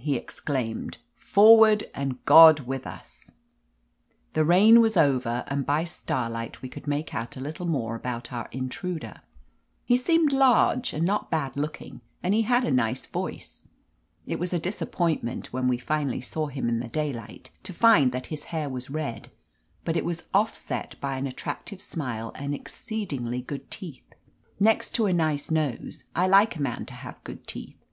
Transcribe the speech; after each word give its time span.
he 0.00 0.14
exclaimed. 0.14 0.98
"Forward, 1.16 1.90
and 1.92 2.24
God 2.24 2.60
with 2.60 2.86
us!" 2.86 3.32
309 4.34 4.34
THE 4.34 4.40
AMAZING 4.42 4.76
ADVENTURES 4.76 4.76
The 4.76 4.76
rain 4.76 4.80
was 4.80 4.96
over, 5.26 5.44
and 5.48 5.66
by 5.66 5.82
the 5.82 5.86
starlight 5.88 6.62
we 6.62 6.68
could 6.68 6.86
make 6.86 7.12
out 7.16 7.36
a 7.36 7.40
little 7.40 7.66
more 7.66 7.96
about 7.96 8.32
our 8.32 8.46
in 8.52 8.68
truder. 8.68 9.22
He 9.84 9.96
seemed 9.96 10.30
large 10.32 10.92
and 10.92 11.04
not 11.04 11.32
bad 11.32 11.56
looking, 11.56 12.00
and 12.22 12.32
he 12.32 12.42
had 12.42 12.62
a 12.64 12.70
nice 12.70 13.06
voice. 13.06 13.66
(It 14.28 14.38
was 14.38 14.52
a 14.52 14.60
disappoint 14.60 15.24
ment, 15.24 15.52
when 15.52 15.66
we 15.66 15.78
finally 15.78 16.20
saw 16.20 16.46
him 16.46 16.68
in 16.68 16.78
the 16.78 16.86
daylight, 16.86 17.50
to 17.64 17.72
find 17.72 18.12
that 18.12 18.26
his 18.26 18.44
hair 18.54 18.68
was 18.68 18.90
red, 18.90 19.32
but 19.84 19.96
it 19.96 20.04
was 20.04 20.28
offset 20.32 20.94
by 21.00 21.16
an 21.16 21.26
attractive 21.26 21.82
smile 21.82 22.30
and 22.36 22.54
exceedingly 22.54 23.42
good 23.42 23.68
teeth. 23.68 24.12
Next 24.60 24.92
to 24.92 25.06
a 25.06 25.12
nice 25.12 25.50
nose, 25.50 26.04
I 26.14 26.28
like 26.28 26.54
a 26.54 26.62
man 26.62 26.86
to 26.86 26.94
have 26.94 27.24
good 27.24 27.48
teeth.) 27.48 27.74